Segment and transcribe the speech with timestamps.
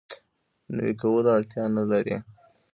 [0.75, 2.17] نوی کولو اړتیا نه لري.